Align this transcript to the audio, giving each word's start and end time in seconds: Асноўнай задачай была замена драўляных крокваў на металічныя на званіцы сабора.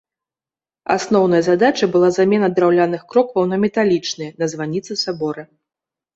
Асноўнай 0.95 1.41
задачай 1.49 1.89
была 1.97 2.09
замена 2.17 2.49
драўляных 2.57 3.01
крокваў 3.13 3.43
на 3.51 3.61
металічныя 3.67 4.31
на 4.43 4.51
званіцы 4.57 5.01
сабора. 5.05 5.43